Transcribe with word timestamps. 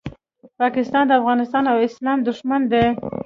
پاکستان 0.61 1.03
د 1.07 1.11
افغانستان 1.21 1.63
او 1.71 1.77
اسلام 1.87 2.19
دوښمن 2.27 2.61
دی 2.71 2.85